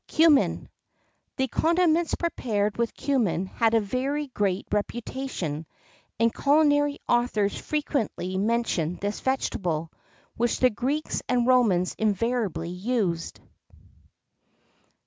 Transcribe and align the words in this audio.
CUMMIN. 0.07 0.67
The 1.37 1.47
condiments 1.47 2.15
prepared 2.15 2.75
with 2.79 2.95
cummin 2.95 3.45
had 3.45 3.75
a 3.75 3.79
very 3.79 4.29
great 4.29 4.65
reputation; 4.71 5.67
and 6.19 6.33
culinary 6.33 6.97
authors 7.07 7.55
frequently 7.55 8.35
mention 8.35 8.95
this 8.95 9.19
vegetable, 9.19 9.91
which 10.35 10.57
the 10.59 10.71
Greeks 10.71 11.21
and 11.29 11.45
Romans 11.45 11.93
invariably 11.99 12.71
used. 12.71 13.41